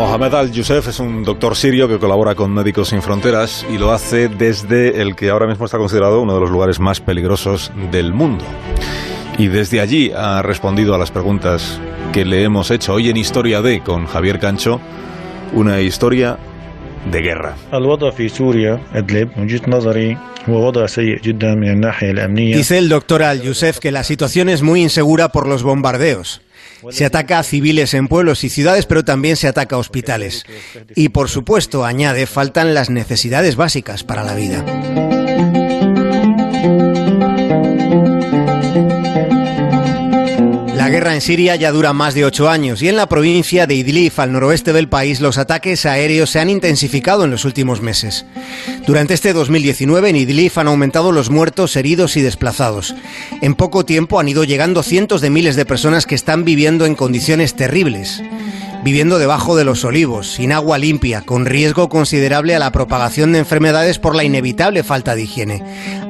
[0.00, 4.28] Mohamed Al-Youssef es un doctor sirio que colabora con Médicos Sin Fronteras y lo hace
[4.28, 8.42] desde el que ahora mismo está considerado uno de los lugares más peligrosos del mundo.
[9.36, 11.78] Y desde allí ha respondido a las preguntas
[12.14, 14.80] que le hemos hecho hoy en Historia D con Javier Cancho,
[15.52, 16.38] una historia
[17.12, 17.56] de guerra.
[22.56, 26.40] Dice el doctor Al-Youssef que la situación es muy insegura por los bombardeos.
[26.90, 30.44] Se ataca a civiles en pueblos y ciudades, pero también se ataca a hospitales.
[30.94, 34.64] Y por supuesto, añade, faltan las necesidades básicas para la vida.
[41.20, 44.32] En Siria ya dura más de ocho años y en la provincia de Idlib, al
[44.32, 48.24] noroeste del país, los ataques aéreos se han intensificado en los últimos meses.
[48.86, 52.94] Durante este 2019 en Idlib han aumentado los muertos, heridos y desplazados.
[53.42, 56.94] En poco tiempo han ido llegando cientos de miles de personas que están viviendo en
[56.94, 58.22] condiciones terribles
[58.84, 63.38] viviendo debajo de los olivos, sin agua limpia, con riesgo considerable a la propagación de
[63.40, 65.62] enfermedades por la inevitable falta de higiene.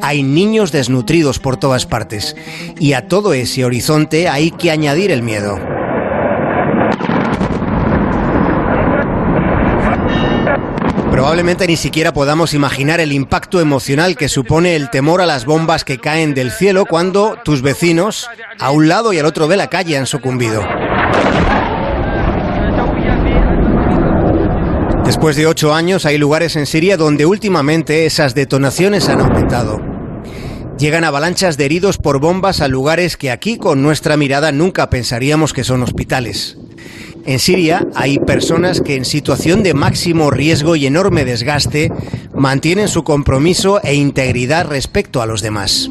[0.02, 2.36] Hay niños desnutridos por todas partes.
[2.78, 5.58] Y a todo ese horizonte hay que añadir el miedo.
[11.10, 15.84] Probablemente ni siquiera podamos imaginar el impacto emocional que supone el temor a las bombas
[15.84, 19.68] que caen del cielo cuando tus vecinos, a un lado y al otro de la
[19.68, 20.64] calle, han sucumbido.
[25.10, 29.80] Después de ocho años hay lugares en Siria donde últimamente esas detonaciones han aumentado.
[30.78, 35.52] Llegan avalanchas de heridos por bombas a lugares que aquí con nuestra mirada nunca pensaríamos
[35.52, 36.58] que son hospitales.
[37.26, 41.90] En Siria hay personas que en situación de máximo riesgo y enorme desgaste
[42.32, 45.90] mantienen su compromiso e integridad respecto a los demás.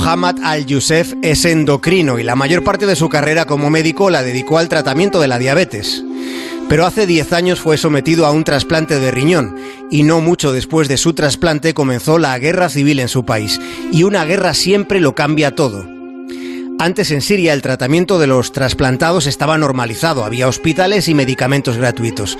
[0.00, 4.56] Mohammad Al-Youssef es endocrino y la mayor parte de su carrera como médico la dedicó
[4.56, 6.02] al tratamiento de la diabetes.
[6.70, 9.56] Pero hace 10 años fue sometido a un trasplante de riñón
[9.90, 13.60] y no mucho después de su trasplante comenzó la guerra civil en su país.
[13.92, 15.86] Y una guerra siempre lo cambia todo.
[16.78, 22.38] Antes en Siria el tratamiento de los trasplantados estaba normalizado, había hospitales y medicamentos gratuitos.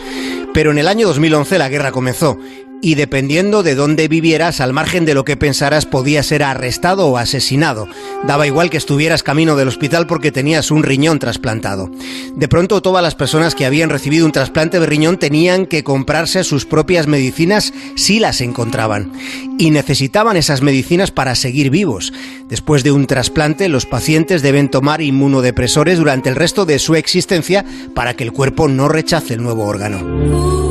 [0.54, 2.38] Pero en el año 2011 la guerra comenzó
[2.82, 7.18] y dependiendo de dónde vivieras, al margen de lo que pensaras, podías ser arrestado o
[7.18, 7.88] asesinado.
[8.26, 11.90] Daba igual que estuvieras camino del hospital porque tenías un riñón trasplantado.
[12.34, 16.44] De pronto todas las personas que habían recibido un trasplante de riñón tenían que comprarse
[16.44, 19.12] sus propias medicinas si las encontraban.
[19.58, 22.12] Y necesitaban esas medicinas para seguir vivos.
[22.48, 27.64] Después de un trasplante, los pacientes deben tomar inmunodepresores durante el resto de su existencia
[27.94, 30.69] para que el cuerpo no rechace el nuevo órgano.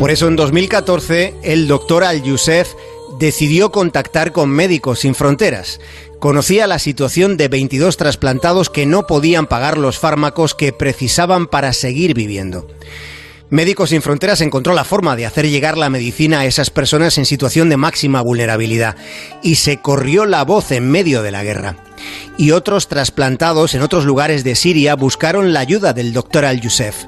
[0.00, 2.72] Por eso en 2014 el doctor Al-Youssef
[3.18, 5.78] decidió contactar con Médicos Sin Fronteras.
[6.18, 11.74] Conocía la situación de 22 trasplantados que no podían pagar los fármacos que precisaban para
[11.74, 12.66] seguir viviendo.
[13.50, 17.26] Médicos Sin Fronteras encontró la forma de hacer llegar la medicina a esas personas en
[17.26, 18.96] situación de máxima vulnerabilidad
[19.42, 21.76] y se corrió la voz en medio de la guerra.
[22.38, 27.04] Y otros trasplantados en otros lugares de Siria buscaron la ayuda del doctor Al-Youssef.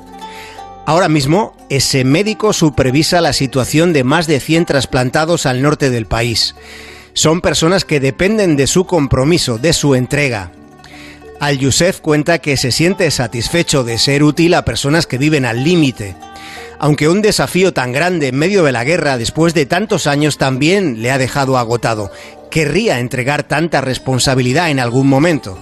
[0.85, 6.05] Ahora mismo, ese médico supervisa la situación de más de 100 trasplantados al norte del
[6.05, 6.55] país.
[7.15, 10.53] Son personas que dependen de su compromiso, de su entrega.
[11.41, 16.15] Al-Youssef cuenta que se siente satisfecho de ser útil a personas que viven al límite.
[16.79, 21.01] Aunque un desafío tan grande en medio de la guerra después de tantos años también
[21.01, 22.13] le ha dejado agotado.
[22.51, 25.57] Querría entregar tanta responsabilidad en algún momento,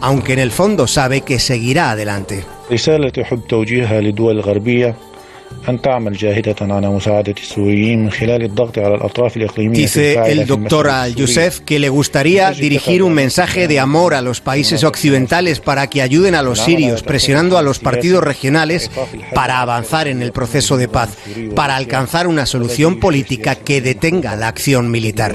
[0.00, 2.44] aunque en el fondo sabe que seguirá adelante.
[9.72, 14.84] Dice el doctor Al-Youssef que le gustaría dirigir un mensaje de amor a los países
[14.84, 18.90] occidentales para que ayuden a los sirios, presionando a los partidos regionales
[19.34, 21.16] para avanzar en el proceso de paz,
[21.54, 25.34] para alcanzar una solución política que detenga la acción militar.